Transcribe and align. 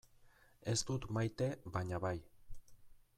Ez 0.73 0.75
dut 0.87 1.05
maite 1.17 1.51
baina 1.77 2.03
bai. 2.09 2.17